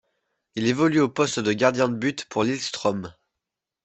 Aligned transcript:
Il 0.55 0.65
évolue 0.65 0.99
au 0.99 1.09
poste 1.09 1.39
de 1.41 1.53
gardien 1.53 1.87
de 1.87 1.93
but 1.95 2.25
pour 2.25 2.43
Lillestrøm. 2.43 3.13